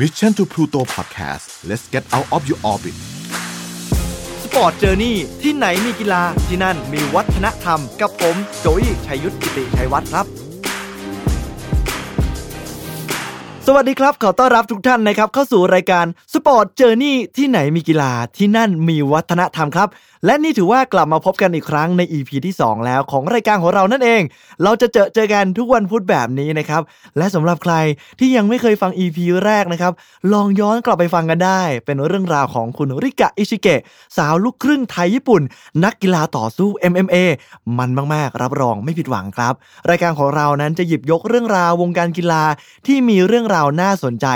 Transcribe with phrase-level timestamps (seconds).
[0.00, 2.96] Mission to Pluto Podcast let's get out of your orbit
[4.42, 10.26] Sport Journey ที่ไหนมีกีฬาที่นั่นมีวัฒนธรรม กับผมโจยชัยยุทธกิติชัยวัฒน์ครับ
[13.66, 19.88] สวัสดีครับ ขอต้อนรับทุกท่านนะครับ เข้าสู่รายการ Sport Journey ที่ไหนมีกีฬาที่นั่นมีวัฒนธรรมครับ
[20.26, 24.22] และนี่ถือว่ากลับมาพบกันอีกครั้งใน EP ที่ 2 แล้วของรายการของเรานั่นเอง
[24.62, 26.82] เราจะเจอเจอกันทุกวันพุธแบบนี้นะครับ
[27.18, 27.74] และสำหรับใคร
[28.18, 29.92] ที่ยังไม่เคยฟัง EP แรกนะครับ
[30.32, 33.80] ลองย้อนกลับไปฟังกันได้ เป็นเรื่องราวของคุณริกะอิชิเกะ
[34.16, 35.42] สาวลูกครึ่งไทยญี่ปุ่น
[35.84, 37.16] นักกีฬาต่อสู้ MMA
[37.78, 39.54] มันมากๆ รับรองไม่ผิดหวังครับ
[39.90, 42.44] รายการของเรานั้นจะหยิบยกเรื่องราววงการกีฬา
[42.86, 44.26] ที่มีเรื่องราวน่าสนใจ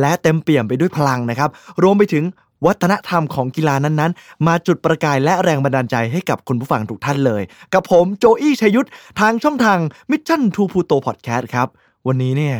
[0.00, 1.50] และเต็มเปี่ยมไปด้วยพลังนะครับ
[1.82, 2.24] รวมไปถึง
[2.66, 7.42] วัฒนธรรมของกีฬานั้นๆ มาจุดประกายและแรงบันดาลใจให้กับคุณผู้ฟังทุกท่านเลย
[7.74, 8.88] กับผมโจอี้ชัยยุทธ
[9.20, 9.78] ทางช่องทาง
[10.10, 11.68] Mission to Pluto Podcast ครับ
[12.06, 12.56] วันนี้เนี่ย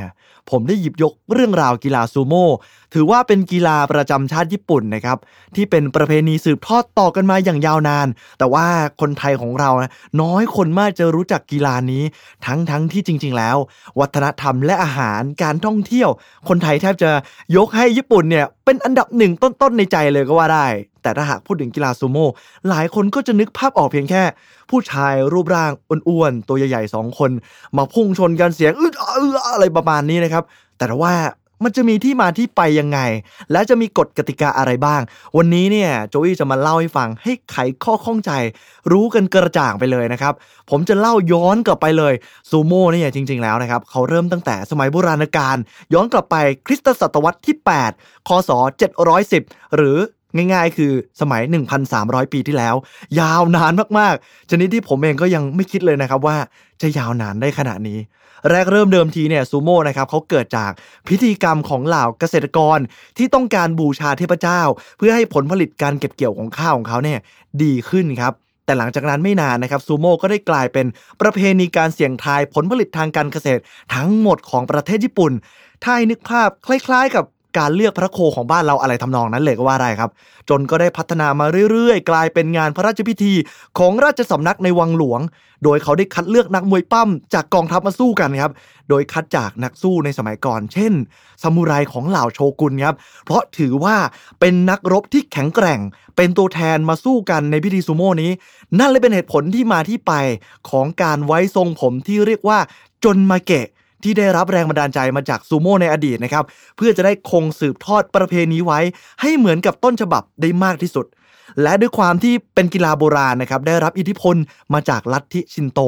[0.50, 2.48] ผมได้หยิบยกเรื่องราวกีฬาซูโม่
[2.94, 5.18] ถือว่าเป็นกีฬาประจำชาติญี่ปุ่นนะครับ
[5.56, 8.66] ที่เป็นประเพณีสืบทอดต่อกันมาอย่างยาวนาน แต่ว่า
[9.00, 12.02] คนไทยของเรานะน้อยคนมากจะรู้จักกีฬานี้
[12.46, 13.56] ทั้งทั้งที่จริง ๆ แล้ว
[14.00, 16.10] วัฒนธรรมและอาหารการท่องเที่ยว
[16.48, 17.10] คนไทยแทบจะ
[17.56, 20.66] ยกให้ญี่ปุ่นเนี่ยเป็นอันดับหนึ่งต้นๆในใจเลยก็ว่าได้
[21.02, 22.28] แต่ถ้าหากพูดถึงกีฬาซูโม่
[22.68, 24.22] หลายคนก็จะนึกภาพออกเพียงแค่
[24.70, 25.70] ผู้ชายรูปร่าง
[26.08, 27.30] อ้วนๆตัวใหญ่ๆสองคน
[27.76, 30.44] มาพุ่งชนกันเสียงอึดอัดอึดอัดอะไรประมาณนี้นะครับ
[30.78, 31.14] แต่ว่า
[31.64, 32.98] มันจะมีที่มาที่ไปยังไง
[33.52, 35.00] และจะมีกฎกติกาอะไรบ้าง
[35.36, 38.32] วันนี้เนี่ยโจวี่จะมาเล่าให้ฟังให้ไขข้อข้องใจ
[38.92, 40.34] รู้กันกระจ่างไปเลยนะครับ
[40.70, 42.14] ผมจะเล่าย้อนกลับไปเลย
[42.50, 45.56] ซูโม่เนี่ยจริง ๆ แล้วนะครับ เขาเริ่มตั้งแต่สมัยโบราณกาล
[45.94, 47.56] ย้อนกลับไปคริสตศตวรรษที่
[47.92, 48.50] 8 คศ
[49.12, 49.98] 710 หรือ
[50.52, 51.42] ง่าย ๆ คือสมัย
[51.86, 52.74] 1,300 ปีที่แล้ว
[53.20, 56.36] ยาวนานมากๆ ชนิดที่ผมเองก็ยังไม่คิดเลยนะครับว่า
[56.82, 57.98] จะยาวนานได้ขนาดนี้
[58.50, 60.70] แรกเริ่มเดิมทีเนี่ยซูโม่นะครับเขาเกิดจาก
[61.08, 62.78] พิธีกรรมของเหล่าเกษตรกร
[63.18, 64.60] ที่ต้องการบูชาเทพเจ้า
[64.98, 67.18] เพื่อให้ผลผลิตการเก็บเกี่ยวของข้าวของเขาเนี่ย
[67.62, 68.32] ดีขึ้นครับ
[68.64, 70.86] แต่หลังจากนั้นไม่นานนะครับซูโม่ก็ได้กลายเป็น
[71.20, 73.60] ประเพณีการเสี่ยงทายผลผลิตทางการเกษตร
[73.94, 75.32] ทั้งหมดของประเทศญี่ปุ่น
[75.82, 77.24] ถ้าให้นึกภาพคล้าย ๆ กับ
[77.58, 80.10] การเลือกพระโคของบ้านเราอะไรทำนองนั้นเลยก็ว่าได้ครับ
[80.50, 83.34] จนก็ได้พัฒนามาเรื่อยๆ กลายเป็นงานพระราชพิธี
[83.78, 85.20] ของราชสำนักในวังหลวง
[85.64, 88.52] โดยเขาได้คัดเลือกนักมวยปั้มจากกองทัพมาสู้กันครับ
[88.88, 90.92] โดยคัดจากนักสู้ในสมัยก่อน เช่น
[91.42, 93.96] ซามูไรของเหล่าโชกุนครับ เพราะถือว่า
[94.40, 95.80] เป็นนักรบที่แข็งแกร่ง
[96.16, 98.30] เป็นตัวแทนมาสู้กันในพิธีซูโม่นี้
[98.78, 100.12] นั่นเลยเป็นเหตุผลที่มาที่ไป
[100.70, 102.58] ของการไว้ทรงผมที่เรียกว่า
[103.04, 103.66] จนมาเกะ
[104.02, 106.44] ที่ได้รับแรงบันดาลใจมาจากซูโม่ในอดีตนะครับ
[106.76, 108.80] เพื่อจะได้คงสืบทอดประเพณีไว้
[109.20, 111.06] ให้เหมือนกับต้นฉบับได้มากที่สุด
[111.62, 114.36] และด้วยความที่เป็นกีฬาโบราณนะครับได้รับอิทธิพล
[114.74, 115.80] มาจากลัทธิชินโต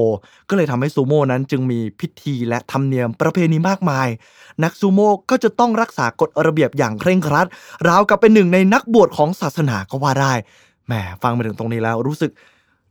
[0.49, 4.09] ก็เลยทำให้ซูโม่นั้นจึงมีพิธีและธรรมเนียมประเพณีมากมาย
[4.65, 7.47] นักซูโม่ก็จะต้องรักษากฎระเบียบอย่างเคร่งครัด
[7.89, 10.33] ราวกับเป็นหนึ่งในนักบวชของศาสนาก็ว่าได้
[10.87, 10.93] แหม
[11.23, 12.31] ฟังมาถึงตรงนี้แล้วรู้สึก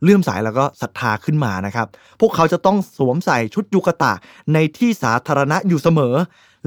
[0.03, 1.88] เลื่อมใสแล้วก็ศรัทธาขึ้นมานะครับ
[2.19, 4.13] พวกเขาจะต้องสวมใส่ชุดยูกะตะ
[4.53, 6.16] ในที่สาธารณะอยู่เสมอ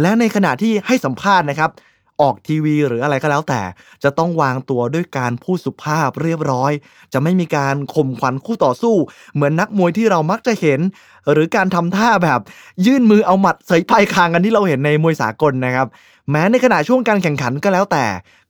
[0.00, 1.70] และในขณะที่ให้สัมภาษณ์นะครับ
[2.20, 3.60] ออกทีวีหรืออะไรก็แล้วแต่
[4.04, 6.72] จะต้องวางตัวด้วยการพูดสุภาพเรียบร้อย
[7.12, 8.94] จะไม่มีการข่มขวัญคู่ต่อสู้
[9.34, 10.80] เหมือนนักมวยที่เรามักจะเห็น
[11.32, 12.40] หรือการทำท่าแบบ
[12.86, 15.86] ยื่นมือเอาหมัดใส่ปลายคางกันที่เราเห็นในมวยสากลนะครับ
[16.30, 18.04] แม้ในขณะช่วงการแข่งขันก็แล้วแต่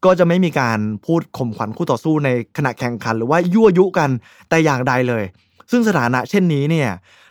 [0.05, 4.11] ก็จะไม่มีการพูดข่มขวัญคู่ต่อสู้ในขณะแข่งขัน หรือว่ายั่วยุกัน
[4.49, 5.25] แต่อย่างใดเลย
[5.71, 6.91] ซึ่งสถานะเช่นนี้เนี่ย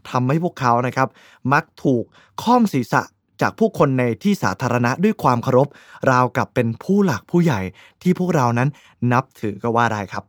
[0.09, 1.07] ทำให้พวกเขานะครับ
[1.53, 2.03] มักถูก
[2.43, 3.01] ค่อมศีรษะ
[3.41, 5.67] จากผู้คนในที่สาธารณะด้วยความเคารพ
[6.09, 7.61] ราวกับเป็นผู้หลักผู้ใหญ่
[8.01, 8.69] ที่พวกเรานั้น
[9.11, 10.23] นับถือก็ว่าได้ครับ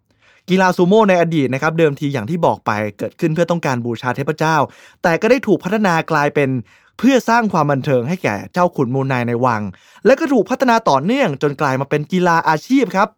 [0.49, 4.57] กีฬาซูโม่ในอดีตนะครับเดิมทีอย่างที่บอกไปเกิดขึ้นเพื่อต้องการบูชาเทพเจ้า
[5.03, 6.51] แต่ก็ได้ถูกพัฒนากลายเป็น
[6.99, 9.63] เพื่อสร้างความบันเทิงให้แก่เจ้าขุนมูลนายในวัง
[10.07, 13.09] และก็ถูกพัฒนาต่อเนื่องจนกลายมาเป็นกีฬาอาชีพครับ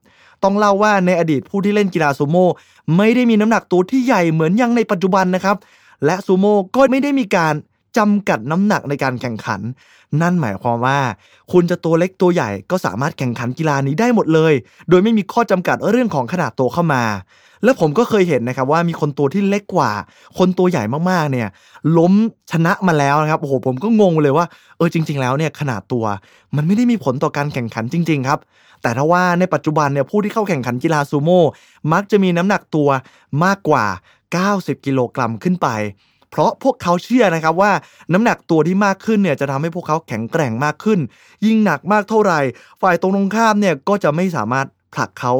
[0.42, 2.48] ต้องเล่าว่าในอดีตผู้ที่เล่นกีฬาซูโม่
[2.96, 5.56] ไม่ได้มีน้ำหนักตัวที่ใหญ่เหมือนอย่างในปัจจุบันนะครับ
[6.04, 7.54] และซูโม่ก็ไม่ได้มีการ
[7.98, 9.60] จำกัดน้ำหนักในการแข่งขัน
[10.22, 10.98] นั่นหมายความว่า
[11.52, 14.54] คุณจะตัวเล็กตัวใหญ่ก็สามารถแข่งขันกีฬานี้ได้หมดเลย
[14.88, 17.04] โดยไม่มีข้อจำกัดเรื่องของขนาดตัวเข้ามา
[17.64, 19.90] และผมก็เคยเห็นนะครับว่ามีคนตัวที่เล็กกว่า
[20.38, 21.48] คนตัวใหญ่มากๆเนี่ย
[21.98, 22.12] ล้ม
[22.52, 24.46] ชนะมาแล้วนะครับโอ้โหผมก็งงเลยว่า
[24.76, 26.04] เออจริง ๆ แล้วเนี่ยขนาดตัว
[26.56, 28.38] มันไม่ได้มีผลต่อการแข่งขันจริง ๆ ครับ
[28.82, 31.42] แต่ถ้าว่าในปัจจุบันเนี่ยผู้ที่เข้าแข่งขันกีฬาซูโม่
[31.92, 32.88] มักจะมีน้ำหนักตัว
[33.44, 33.84] มากกว่า
[34.40, 35.68] 90 กิโลกรัมขึ้นไป
[36.32, 37.72] เพราะพวกเขาเชื่อนะครับว่า
[38.12, 40.98] น้ำหนักตัวที่มากขึ้นเนี่ยจะทำให้พวกเขาแข็งแกร่งมากขึ้น
[41.46, 42.40] ยิ่งหนักมากเท่าไหร่
[42.82, 45.32] ฝ่ายตรงตรงข้ามเนี่ยก็จะไม่สามารถผลักเขา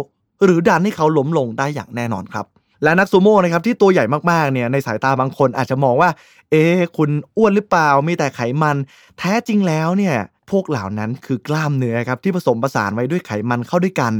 [0.44, 2.46] หรือดันให้เขาล้มลงได้อย่างแน่นอนครับ
[2.82, 6.10] และนักซูโม่นะครับที่ตัวใหญ่มากๆเนี่ยในสายตาบางคนอาจจะมองว่า
[6.50, 8.76] เอ๊ะคุณอ้วนหรือเปล่ามีแต่ไขมัน
[9.18, 10.16] แท้จริงแล้วเนี่ย
[10.50, 14.12] พวกเหล่านั้นคือกล้ามเนื้อครับที่ผสมผสานไว้ด้วยไขมันเข้าด้วยกัน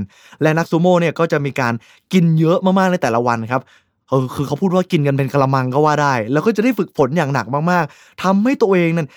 [0.43, 1.75] และนักซูโม่เนี่ยก็จะมีการ
[2.13, 3.63] กินเยอะมากๆในแต่ละวันครับ
[4.13, 9.09] เออคือเขาพูดว่ากินกันเป็นกระมังก็ว่าได้ แล้วก็จะได้ฝึกฝนอย่างหนักมากๆทำให้ตัวเองนั้น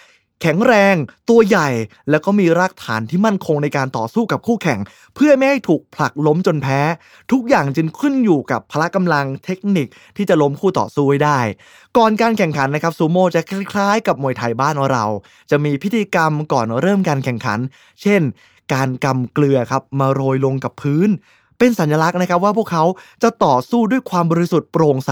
[0.41, 0.95] แข็งแรง
[1.29, 1.69] ตัวใหญ่
[2.09, 4.79] แล้วก็มีรากฐานที่มั่นคงในการต่อสู้กับคู่แข่ง
[5.15, 6.79] เพื่อไม่ให้ถูกผลักล้มจนแพ้
[7.31, 9.87] ทุกอย่างจึงขึ้นอยู่กับพละกำลังเทคนิค
[10.17, 11.39] ที่จะล้มคู่ต่อสู้ไว้ได้
[11.97, 15.05] ก่อนการแข่งขันนะครับซูโม่จะคล้ายๆ กับมวยไทยบ้านเรา
[15.51, 17.59] จะมีพิธีกรรมก่อนเริ่มการแข่งขัน
[18.01, 18.21] เช่น
[18.73, 21.09] การกำเกลือครับมาโรยลงกับพื้น
[21.59, 22.83] เป็นสัญลักษณ์นะครับว่าพวกเขา
[23.23, 25.11] จะต่อสู้ด้วยความบริสุทธิ์โปร่งใส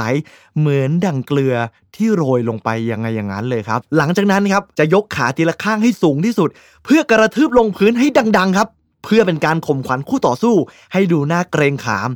[0.58, 1.56] เหมือนดั่งเกลือ
[1.96, 6.50] ที่โรยลงไปยังไงอย่างนั้นเลยครับ หลังจากนั้นครับจะยกขาทีละข้างให้สูงที่สุด
[6.86, 8.08] เพื่อกระทืบลงพื้นให้
[8.38, 8.68] ดังๆครับ
[9.04, 10.56] เพื่อเป็นการข่มขวัญคู่ต่อสู้
[10.94, 12.10] ให้ดูน่าเกรงขาม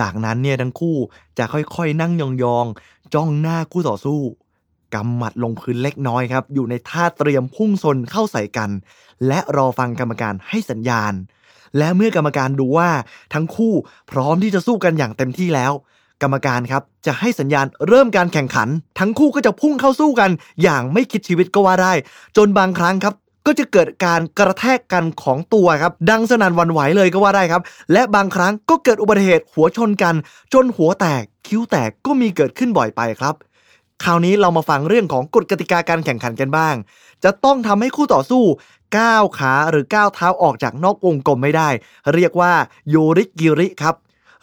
[0.00, 0.96] จากนั้นเนี่ยทั้งคู่
[1.38, 2.22] จะค่อยๆ นั่งย
[2.56, 4.20] องๆจ้องหน้าคู่ต่อสู้
[4.94, 8.70] กำหมัดลงพื้นเล็กน้อยครับ อยู่ในท่าเตรียมพุ่งชนเข้าใส่กัน
[9.26, 11.12] และรอฟังกรรมการให้สัญญาณ
[11.78, 12.90] และเมื่อกรรมการดูว่า
[13.34, 13.74] ทั้งคู่
[14.10, 15.72] พร้อมที่จะสู้กันอย่างเต็มที่แล้ว
[16.22, 18.68] กรรมการครับจะให้สัญญาณเริ่มการแข่งขัน
[18.98, 20.30] ทั้งคู่ก็จะพุ่งเข้าสู้กัน
[20.62, 21.92] อย่างไม่คิดชีวิตก็ว่าได้
[22.36, 23.14] จนบางครั้งครับ
[23.46, 27.62] ก็จะเกิดการกระแทกกันของตัวครับ ดังสนั่นวันไหวเลยก็ว่าได้ครับ
[27.92, 30.14] และบางครั้งก็เกิดอุบัติเหตุหัวชนกัน
[30.52, 33.34] จนหัวแตกคิ้วแตกก็มีเกิดขึ้นบ่อยไปครับ
[34.04, 36.74] คราวนี้เรามาฟังเรื่องของกฎกติกาการแข่งขันกันบ้าง
[37.24, 38.44] จะต้องทำให้คู่ต่อสู้
[38.98, 41.68] ก้าวขาหรือก้าวเท้าออกจากนอกวงกลมไม่ได้
[42.14, 42.52] เรียกว่า
[42.90, 43.94] โยริกิริครับ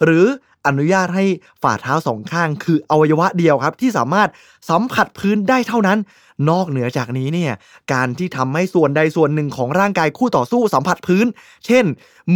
[0.04, 0.26] หรือ
[0.66, 1.24] อนุญาตให้
[1.62, 4.28] ฝ่าเท้าสองข้าง คืออวัยวะเดียวครับ ที่สามารถ
[4.70, 5.98] สัมผัสพื้นได้เท่านั้น
[6.50, 7.52] นอกเหนือจากนี้เนี่ย
[7.92, 11.26] การที่ทำให้ส่วนใดส่วนหนึ่งของร่างกายคู่ต่อสู้สัมผัสพื้น
[11.66, 11.84] เช่น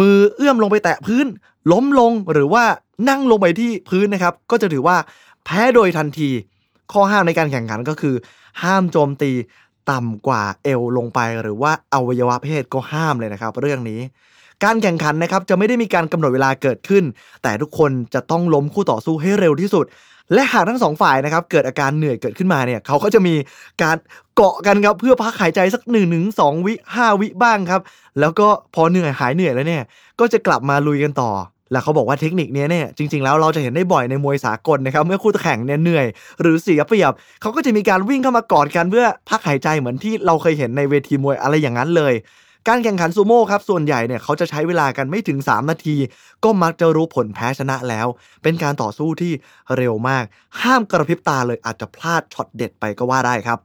[0.01, 1.27] มือเอื้อมลงไปแตะพื้น
[1.73, 2.65] ล้มลงหรือว่า
[3.09, 4.97] นั่งลงไปที่พื้นนะครับ ก็จะถือว่า
[5.45, 6.31] แพ้โดยทันที
[6.93, 8.15] ข้อห้ามในการแข่งขันก็คือ
[8.63, 9.33] ห้ามโจมตี
[9.91, 14.01] ต่ำกว่าเอวลงไปหรือว่าอวัยวะเพศก็ห้ามเลยนะครับ เรื่องนี้
[14.65, 17.05] การแข่งขันนะครับจะไม่ได้มีการกำหนดเวลาเกิดขึ้น
[17.43, 19.87] แต่ทุกคนจะต้องล้มคู่ต่อสู้ให้เร็วที่สุด
[20.35, 23.35] และหากทั้งสองฝ่ายนะครับเกิดอาการเหนื่อยเกิดขึ้นมาเนี่ยเขาก็จะมี
[23.83, 23.97] การ
[24.37, 27.81] เกาะกันครับเพื่อพักหายใจสักหนึ่งถึงสองวิห้าวิบ้างครับ
[28.21, 29.85] แล้วก็พอเหนื่อยหายเหนื่อยแล้วเนี่ย
[30.21, 31.31] ก็จะกลับมาลุยกันต่อ
[31.73, 36.07] แล้วเขาบอกว่าเทคนิคนี้เนี่ยจริงๆแล้วเราจะเห็นได้บ่อยในมวยสากลนะครับเมื่อคู่แข่งเนี่ยเหนื่อย
[36.41, 42.15] หรือเสียเปรียบเขาก็จะมีการวิ่งเข้ามากอดกันเพื่อพักหายใจเหมือนที่เราเคยเห็นในเวทีมวยอะไรอย่างนั้นเลย
[42.69, 45.97] การแข่งขันซูโม่ครับส่วนใหญ่เนี่ยเขาจะใช้เวลากันไม่ถึง 3 นาที
[46.45, 48.07] ก็มักจะรู้ผลแพ้ชนะแล้ว
[48.43, 49.33] เป็นการต่อสู้ที่
[49.77, 50.25] เร็วมาก
[50.63, 53.59] ห้ามกระพริบตาเลยอาจจะพลาดช็อตเด็ดไปก็ว่าได้ครับ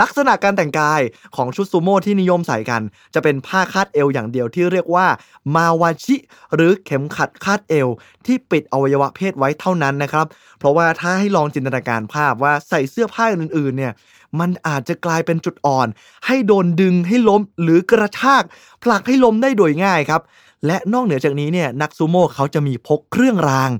[0.00, 1.00] ลักษณะการแต่งกาย
[1.36, 2.82] ของชุดซูโม่ที่นิยมใส่กัน
[3.14, 5.06] จะเป็นผ้าคาดเอวอย่างเดียวที่เรียกว่า
[5.54, 6.16] มาวาชิ
[6.54, 7.88] หรือเข็มขัดคาดเอว
[8.26, 10.26] ที่ปิดอวัยวะเพศไว้เท่านั้นนะครับ
[10.58, 13.92] เพราะว่าถ้าให้ลองจินตนาการภาพว่าใส่เสื้อผ้าอื่นๆเนี่ย
[14.40, 15.88] มันอาจจะกลายเป็นจุดอ่อน
[16.26, 18.42] ให้โดนดึงให้ล้มหรือกระชาก
[18.82, 20.20] ผลักให้ล้มได้โดยง่ายครับ
[20.66, 23.70] และนอกเหนือจากนี้เนี่ยนักซูโม่เขาจะมีพกเครื่องราง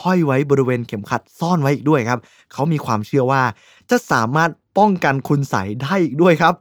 [0.00, 2.20] ห้อยไว้บริเวณเข็มขัดซ่อนไว้อีกด้วยครับ
[2.52, 3.42] เขามีความเชื่อว่า
[3.90, 6.54] จะสามารถ ป้องกันคุณใสได้อีกด้วยครับ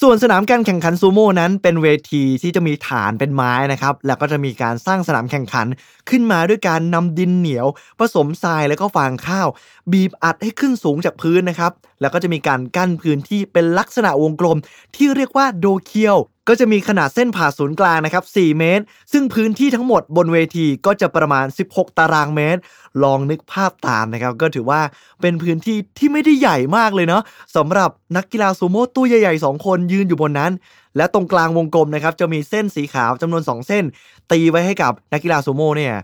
[0.00, 5.66] ส่วนสนามการแข่งขันซูโม่นั้นเป็นเวทีที่จะมีฐานเป็นไม้นะครับ แล้วก็จะมีการสร้างสนามแข่งขัน
[6.08, 7.66] ขึ้นมาด้วยการนำดินเหนียว
[7.98, 9.48] ผสมทรายแล้วก็ฟางข้าว
[9.92, 14.58] บีบอัดให้ขึ้นสูงจากพื้นนะครับ แล้วก็จะมีการกั้นพื้นที่เป็นลักษณะวงกลม
[14.96, 16.16] ที่เรียกว่าโดเคียว
[16.48, 22.60] ก็จะมีขนาดเส้นผ่าศูนย์กลางนะครับ 4 เมตร ซึ่งพื้นที่ทั้งหมดบนเวทีก็จะประมาณ 16 ตารางเมตร
[23.04, 24.80] ลองนึกภาพตามนะครับ ก็ถือว่า
[25.20, 27.22] เป็นพื้นที่ที่ไม่ได้ใหญ่มากเลยเนาะ
[27.56, 30.52] สำหรับนักกีฬาซูโม่ตัวใหญ่ๆ 2 คนยืนอยู่บนนั้น
[30.96, 33.84] และตรงกลางวงกลมนะครับจะมีเส้นสีขาวจำนวน 2 เส้น
[34.32, 35.94] ตีไว้ให้กับนักกีฬาซูโม่เนี่ย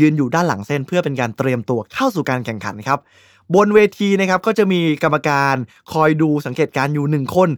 [0.00, 2.98] ยืนอยู่ด้านหลังเส้นเพื่อเป็นการเตรียมตัวเข้าสู่การแข่งขันครับ
[3.54, 5.54] บนเวทีนะครับก็จะมีกรรมการ
[5.92, 7.48] คอยดูสังเกตการณ์อยู่ 1 คน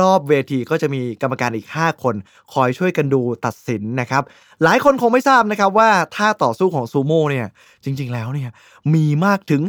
[0.00, 2.14] รอบๆ เวทีก็จะมีกรรมการอีก 5 คน
[2.52, 4.22] คอยช่วยกันดูตัดสินนะครับ
[4.62, 7.46] หลายคนคงไม่ทราบนะครับว่าท่าต่อสู้ของซูโม่เนี่ย
[7.84, 8.50] จริงๆแล้วเนี่ย
[8.94, 9.62] มีมากถึง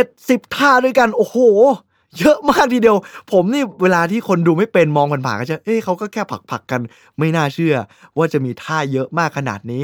[0.00, 1.38] 70 ท่าด้วยกัน โอ้โห
[2.18, 2.96] เยอะมากทีเดียว
[3.32, 6.80] ผมนี่เวลาที่คนดูไม่เป็นมองผ่านๆก็จะ เอ้เขาก็แค่ผลักๆกัน
[7.18, 7.74] ไม่น่าเชื่อ
[8.16, 9.82] ว่าจะมีท่าเยอะมากขนาดนี้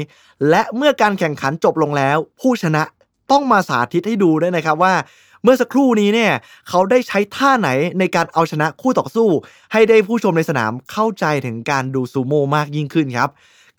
[0.49, 2.83] และเมื่อการแข่งขันจบลงแล้ว ผู้ชนะ
[3.31, 4.93] ต้องมาสาธิตให้ดูด้วยนะครับว่า
[5.43, 6.33] เมื่อสักครู่นี้เนี่ย
[6.69, 9.29] เขาได้ใช้ท่าไหนในการเอาชนะคู่ต่อสู้
[9.71, 13.31] ให้ได้ผู้ชมในสนามเข้าใจถึงการดูซูโม่มากยิ่งขึ้นครับ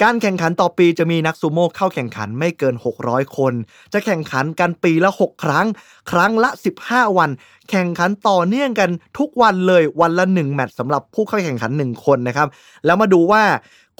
[0.03, 2.75] การแข่งขันต่อปีจะมีนักซูโม่เข้าแข่งขันไม่เกิน
[3.05, 3.53] 600 คน
[3.93, 5.67] จะแข่งขันกันปีละ 6 ครั้ง
[6.11, 6.51] ครั้งละ
[6.85, 7.31] 15 วัน
[7.71, 12.49] แข่งขันต่อเนื่องกันทุกวันเลยวันละ 1 แมตช์สำหรับผู้เข้าแข่งขัน 1 คนนะครับ
[12.87, 13.43] แล้วมาดูว่า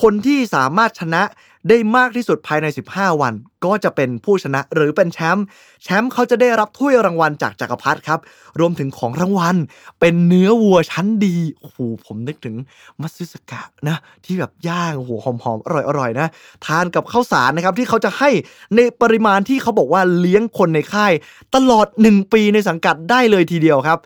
[0.03, 1.23] คนที่สามารถชนะ
[1.69, 3.35] ได้มากที่สุดภายใน 15 วัน
[3.65, 5.45] ก็จะเป็นผู้ชนะหรือเป็นแชมป์
[5.83, 8.21] แชมป์เขาจะได้รับถ้วยรางวัลจากจักรพรรดิครับ
[8.61, 9.57] รวมถึงของรางวัล
[10.01, 12.55] เป็นเนื้อวัวชั้นดีโอ้โหผมนึกถึง
[13.01, 16.29] มัตสึสกะนะ ที่แบบย่างโอ้โหหอมๆอร่อยๆนะ
[16.67, 18.31] ทานกับข้าวสารนะครับ ที่เขาจะให้
[18.77, 21.13] ในปริมาณที่เขาบอกว่าเลี้ยงคนในค่าย
[21.55, 24.01] ตลอด 1 ปีในสังกัดได้เลยทีเดียวครับ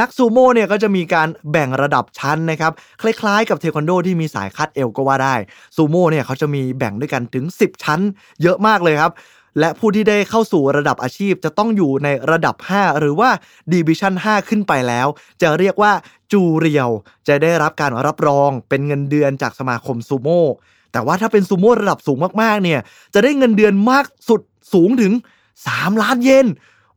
[0.00, 2.72] นักซูโม่เนี่ยก็จะมีการแบ่งระดับชั้นนะครับ
[3.02, 5.34] คล้ายๆ กับเทควันโดที่มีสายคัดเอวก็ว่าได้
[5.76, 8.00] ซูโม่เนี่ยเขาจะมีแบ่งด้วยกันถึง 10 ชั้น
[8.42, 9.12] เยอะมากเลยครับ
[9.60, 13.30] และผู้ที่ได้เข้าสู่ระดับอาชีพจะต้องอยู่ในระดับ 5 หรือว่า
[13.72, 15.06] ดิวิชั่น 5 ขึ้นไปแล้ว
[15.42, 15.92] จะเรียกว่า
[16.32, 16.90] จูเรียว
[17.28, 20.44] จะได้รับการรับรองเป็นเงินเดือนจากสมาคมซูโม่
[20.92, 22.80] แต่ว่าถ้าเป็นซูโม่ระดับสูงมากๆเนี่ย
[23.14, 24.40] จะได้เงินเดือนมากสุด
[24.72, 25.12] สูงถึง
[25.56, 26.46] 3 ล้านเยน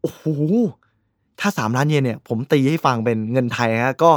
[0.02, 0.24] โอ้โห
[1.40, 4.12] ถ้า 3 ล้านเยนเนี่ยผมตีให้ฟังเป็นเงินไทยฮะก็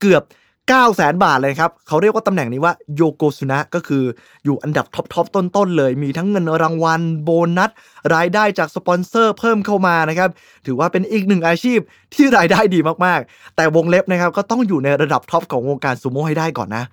[0.00, 0.22] เกือบ
[0.68, 4.04] 9 0 0แสนบาทเลยครับ เขาเรียกว่าตำแหน่งนี้ว่าโยโกซูนะก็คือ
[4.44, 7.70] อยู่อันดับ top ๆต้นๆเลย มีทั้งเงินรางวัลโบนัส
[8.14, 10.30] รายได้จากสปอนเซอร์เพิ่มเข้ามานะครับ
[10.66, 11.78] ถือว่าเป็นอีกหนึ่งอาชีพ
[12.14, 16.84] ที่รายได้ดีมากๆ แต่วงเล็บนะครับก็ต้องอยู่ในระดับ top ของวงการซูโม่ให้ได้ก่อนนะ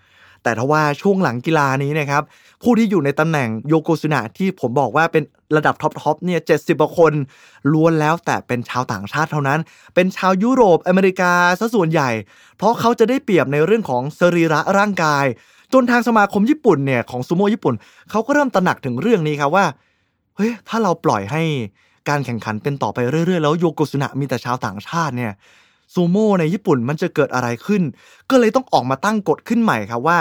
[0.44, 2.24] แต่ถ้าว่าช่วงหลังกีฬานี้นะครับ
[2.64, 5.24] ผู้ที่อยู่ในตำแหน่งโยโกซุนะที่ผมบอกว่าเป็น
[5.56, 7.14] ระดับท็อปท็อปเนี่ยเจ็ดสิบคน
[7.74, 9.60] ล้วนแล้วแต่เป็นชาวต่างชาติเท่านั้น
[9.96, 12.10] เป็นชาวยุโรปอเมริกาซะส่วนใหญ่
[12.58, 15.26] เพราะเขาจะได้เปรียบในเรื่องของสรีระร่างกาย
[15.74, 17.76] จนทางสมาคมญี่ปุ่นเนี่ยของซูโม่ญี่ปุ่น
[18.10, 19.66] เขาก็เริ่มตระหนักถึงเรื่องนี้ครับว่า
[20.36, 21.44] เฮ้ยถ้าเราปล่อยให้
[22.10, 25.32] การแข่งขันเป็นต่อไปเรื่อยๆ แล้วโยโกซุนะมีแต่ชาวต่างชาติเนี่ย
[25.94, 27.84] ซูโม่ในญี่ปุ่นมันจะเกิดอะไรขึ้น
[28.30, 30.20] ก็เลยต้องออกมาตั้งกฎขึ้นใหม่ครับว่า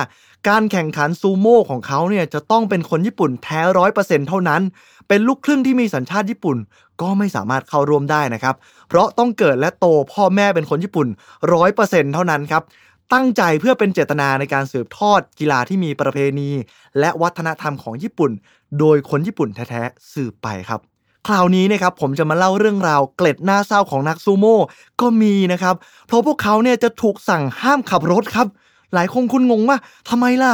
[0.49, 4.62] การแข่งขันซูโม่ของเขาเนี่ยจะต้องเป็นคนญี่ปุ่นแท้ร้อยเปอร์เซ็นเท่านั้น
[5.08, 6.56] เป็นลูกครึ่งที่มีสัญชาติญี่ปุ่น
[7.00, 8.54] ก็ไม่สามารถเข้าร่วมได้นะครับ
[8.88, 11.08] เพราะต้องเกิดและโตพ่อแม่เป็นคนญี่ปุ่น
[11.54, 12.62] ร้อยเปอร์เซ็นเท่านั้นครับ
[13.12, 16.50] ตั้งใจเพื่อเป็นเจตนาในการสืบทอดกีฬาที่มีประเพณี
[16.99, 18.30] และวัฒนธรรมของญี่ปุ่น
[18.78, 20.80] โดยคนญี่ปุ่นแท้ๆสืบไปครับ
[21.26, 24.59] คราวนี้นะครับผมจะมาเล่าเรื่องราวเกล็ดหน้าเศร้าของนักซูโม่
[25.00, 25.75] ก็มีนะครับ
[26.06, 28.47] เพราะพวกเขาเนี่ยจะถูกสั่งห้ามขับรถครับ
[28.95, 29.78] หลายคนคุณงงว่า
[30.09, 30.52] ทำไมล่ะ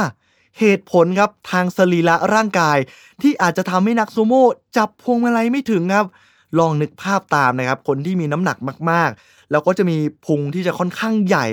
[0.59, 2.77] เหตุผลครับทางสรีระร่างกาย
[3.21, 4.45] ที่อาจจะทำให้นักซูโม่
[4.77, 6.05] จับพวงมาลัยไม่ถึงครับ
[6.59, 8.57] ลองนึกภาพตามนะครับ คนที่มีน้ำหนัก
[8.91, 11.45] มากๆ แล้วก็จะมีพุงที่จะค่อนข้างใหญ่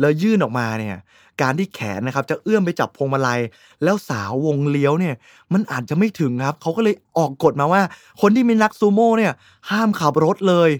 [0.00, 0.96] แล้วยื่นออกมาเนี่ย
[1.42, 3.40] การที่แขนนะครับจะเอื้อมไปจับพวงมาลัย
[3.84, 5.14] แล้วสาววงเลี้ยวเนี่ย
[5.52, 7.82] มันอาจจะไม่ถึงครับเขาก็เลยออกกฎมาว่า
[8.20, 9.32] คนที่มีนักซูโม่เนี่ย
[9.70, 10.70] ห้ามขับรถเลย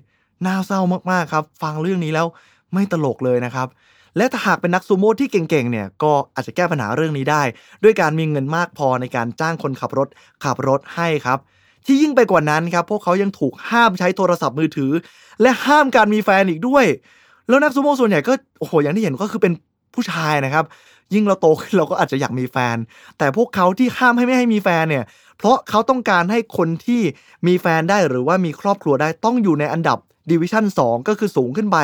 [0.47, 0.81] น่าเศร้า
[1.11, 2.27] มากๆครับ ฟังเรื่องนี้แล้ว
[2.75, 3.69] ไม่ตลกเลยนะครับ
[4.17, 7.43] และถ้าหากเป็นนักซูโม่ที่เก่งๆ เนี่ย ก็อาจจะแก้ปัญหาเรื่องนี้ได้
[7.83, 10.09] ด้วยการมีเงินมากพอในการจ้างคนขับรถ
[10.45, 11.39] ขับรถให้ครับ
[11.87, 14.93] ที่ยิ่งไปกว่านั้นครับ พวกเขายังถูกห้ามใช้โทรศัพท์มือถือ
[15.43, 16.85] และห้ามการมีแฟนอีกด้วย
[17.49, 19.53] แล้วนักซูโม่ส่วนใหญ่ก็โอ้โหอย่างที่เห็นก็คือเป็น
[19.95, 20.65] ผู้ชายนะครับ
[21.15, 22.77] ยิ่งเราโตขึ้นเราก็อาจจะอยากมีแฟน
[23.19, 25.05] แต่พวกเขาที่ห้ามให้ไม่ให้มีแฟนเนี่ย
[25.39, 27.03] เพราะเขาต้องการให้คนที่
[27.47, 29.99] มีแฟนได้หรือว่ามีครอบครัวได้ต้องอยู่ในอันดับ
[30.31, 31.79] ดิวิชั่น2 ก็คือสูงขึ้นไป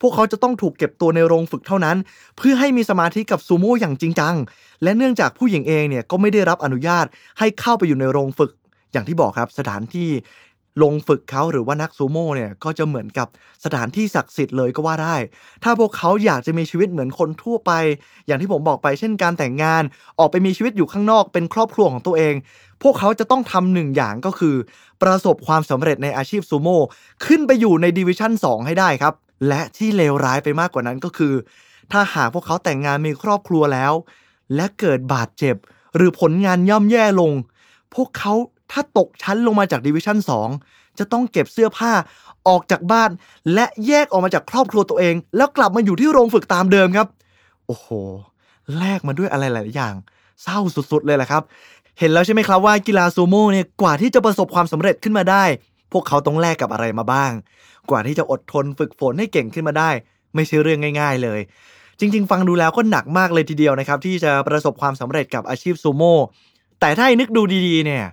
[0.00, 1.96] พวกเขาจะต้องถูกเก็บตัวในโรงฝึกเท่านั้น
[2.36, 4.34] เพื่อให้มีสมาธิกับซูโม่อย่างจริงจัง
[4.82, 7.06] และเนื่องจากผู้หญิงเองเนี่ยก็ไม่ได้รับอนุญาต
[7.38, 8.52] ให้เข้าไปอยู่ในโรงฝึก
[8.92, 10.08] อย่างที่บอกครับสถานที่
[10.82, 13.28] ลงฝึกเขาหรือว่านักซูโม่เนี่ยก็จะเหมือนกับ
[13.64, 15.16] สถานที่ศักดิ์สิทธิ์เลยก็ว่าได้
[15.62, 17.72] ถ้าพวกเขาอยากจะมีชีวิตเหมือนคนทั่วไป
[18.26, 19.82] อย่างที่ผมบอกไปเช่นการแต่งงาน
[20.18, 22.34] ออกไปมีชีวิตอยู่ข้างนอกเป็นครอบครัวของตัวเอง
[22.82, 24.56] พวกเขาจะต้องทำหนึ่งอย่างก็คือ
[25.02, 26.80] ประสบความสำเร็จในอาชีพซูโม่
[27.26, 29.14] ขึ้นไปอยู่ในดิวิชั่น2 ให้ได้ครับ
[29.48, 31.34] และที่เลวร้ายไปมากกว่านั้นก็คือ
[31.92, 33.92] ถ้าหากพวกเขาแต่งงานมีครอบครัวแล้ว
[34.54, 35.56] และเกิดบาดเจ็บ
[35.96, 37.32] หรือผลงานย่ำแย่ลง
[37.94, 38.34] พวกเขา
[38.72, 40.18] ถ้าตกชั้นลงมาจากดิวิชั่น
[40.58, 41.92] 2 จะต้องเก็บเสื้อผ้า
[42.48, 43.10] ออกจากบ้าน
[43.54, 47.06] และแยกออกมาจากครอบครัวตัวเอง แล้วกลับมาอยู่ที่โรงฝึกตามเดิมครับ
[47.66, 47.86] โอ้โห
[48.78, 49.94] แลกมาด้วยอะไรหลายอย่าง
[50.42, 51.42] เศร้าสุดๆ เลยแหละครับ
[51.98, 55.44] เห็นแล้วใช่ไหมครับว่ากีฬาซูโม่เนี่ยกว่าที่จะประสบความสำเร็จขึ้นมาได้
[55.92, 57.32] พวกเขาต้องแลกกับอะไรมาบ้าง
[57.90, 59.90] กว่าที่จะอดทนฝึกฝนให้เก่งขึ้นมาได้
[60.34, 61.40] ไม่ใช่เรื่องง่าย ๆ เลย
[62.00, 66.16] จริง ๆ ฟังดูแล้วก็หนักมากเลยทีเดียวนะครับที่จะประสบความสำเร็จกับอาชีพซูโม่
[66.80, 68.04] แต่ถ้านึกดูดีๆเนี่ย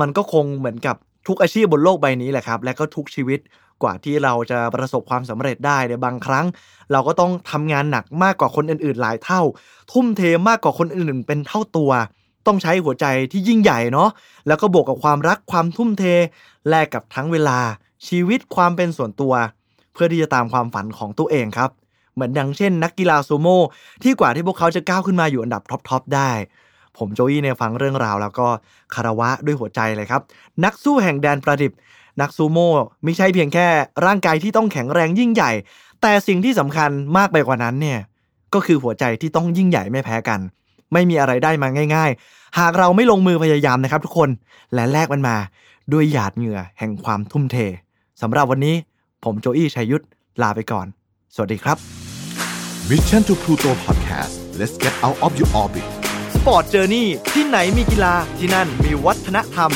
[0.00, 3.40] มันก็คงเหมือนกับทุกอาชีพบนโลกใบนี้แหละครับ และก็ทุกชีวิต
[3.82, 6.46] กว่าที่เราจะประสบความสำเร็จได้ในบางครั้ง
[6.92, 9.40] เราก็ต้องทำงานหนักมากกว่าคนอื่นๆ หลายเท่า
[9.92, 11.90] ทุ่มเทมากกว่าคนอื่นๆเป็นเท่าตัว
[12.46, 14.10] ต้องใช้หัวใจที่ยิ่งใหญ่เนาะ
[14.46, 16.04] แล้วก็บวกกับความรักความทุ่มเท
[16.68, 17.58] แลกกับทั้งเวลา
[18.08, 19.34] ชีวิตความเป็นส่วนตัว
[19.92, 21.70] เพื่อที่จะตามความฝันของตัวเองครับ
[22.14, 23.62] เหมือนดังเช่น นักกีฬาซูโม่
[24.02, 26.30] ที่กว่าที่พวกเขาจะก้าวขึ้นมาอยู่อันดับท็อปๆได้
[26.98, 28.46] ผมโจยี่เนี่ยฟังเรื่องราวแล้วก็
[28.94, 30.22] คารวะด้วยหัวใจเลยครับ
[30.64, 31.72] นักสู้แห่งแดนประดิบ
[32.20, 32.70] นักซูโม่
[33.04, 33.66] ไม่ใช่เพียงแค่
[34.06, 35.52] ร่างกายที่ต้องแข็งแรงยิ่งใหญ่
[36.02, 37.98] แต่สิ่งที่สำคัญมากไปกว่านั้นเนี่ย
[38.54, 40.40] ก็คือหัวใจที่ต้องยิ่งใหญ่ไม่แพ้กัน
[40.92, 44.30] ไม่มีอะไรได้มาง่าย ๆ หากเราไม่ลงมือพยายามนะครับ ทุกคน
[44.74, 45.36] และแลกมันมา
[45.92, 47.56] ด้วยหยาดเหงื่อแห่งความทุ่มเท
[48.22, 48.74] สำหรับวันนี้
[49.24, 50.04] ผมโจอี้ชัยยุทธ
[50.42, 50.86] ลาไปก่อน
[51.34, 51.76] สวัสดีครับ
[52.90, 55.95] Mission to Pluto Podcast let's get out of your orbit
[56.46, 59.70] ปอร์ตเจอร์นี่ที่ไหนมีกีฬาที่นั่นมีวัฒนธรรม